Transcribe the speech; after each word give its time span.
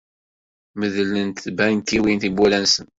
Medlent 0.79 1.37
tbankiwin 1.45 2.17
tiwwura-nsent. 2.21 2.89